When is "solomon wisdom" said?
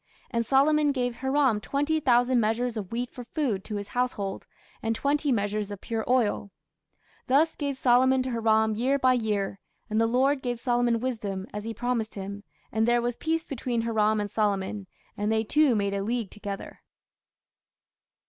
10.59-11.45